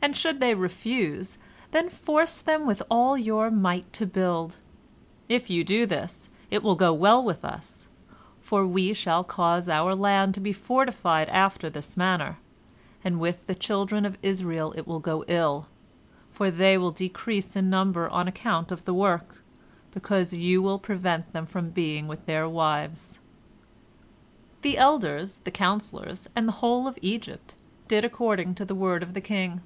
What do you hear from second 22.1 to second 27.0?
their wives." The elders, the counsellors, and the whole of